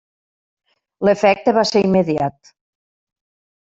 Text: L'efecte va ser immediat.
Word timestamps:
L'efecte 1.09 1.55
va 1.59 1.65
ser 1.73 1.85
immediat. 1.91 2.53